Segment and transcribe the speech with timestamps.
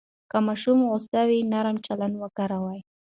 [0.31, 2.79] که ماشوم غوسه وي، نرم چلند وکاروئ.